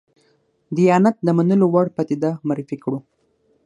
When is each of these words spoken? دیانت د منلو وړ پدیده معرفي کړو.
دیانت 0.75 1.15
د 1.23 1.27
منلو 1.37 1.65
وړ 1.73 1.87
پدیده 1.95 2.31
معرفي 2.47 2.77
کړو. 2.83 2.99